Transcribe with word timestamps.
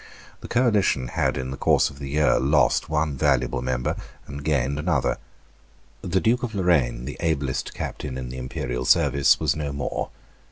The 0.39 0.47
coalition 0.47 1.09
had 1.09 1.37
in 1.37 1.51
the 1.51 1.57
course 1.57 1.91
of 1.91 1.99
the 1.99 2.09
year 2.09 2.39
lost 2.39 2.89
one 2.89 3.15
valuable 3.15 3.61
member 3.61 3.95
and 4.25 4.43
gained 4.43 4.79
another. 4.79 5.19
The 6.01 6.19
Duke 6.19 6.41
of 6.41 6.55
Lorraine, 6.55 7.05
the 7.05 7.17
ablest 7.19 7.75
captain 7.75 8.17
in 8.17 8.29
the 8.29 8.39
Imperial 8.39 8.85
service, 8.85 9.39
was 9.39 9.55
no 9.55 9.71
more. 9.71 10.09